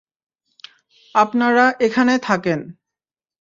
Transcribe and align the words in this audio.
আপনারা 1.15 1.65
এখানে 1.79 2.13
থাকেন। 2.19 2.59